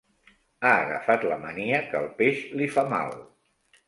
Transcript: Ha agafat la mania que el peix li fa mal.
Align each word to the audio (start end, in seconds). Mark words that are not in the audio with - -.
Ha 0.59 0.69
agafat 0.85 1.25
la 1.31 1.37
mania 1.43 1.81
que 1.91 1.99
el 2.05 2.09
peix 2.21 2.39
li 2.63 2.71
fa 2.77 2.85
mal. 2.95 3.15